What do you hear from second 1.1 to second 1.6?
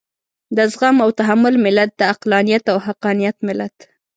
تحمل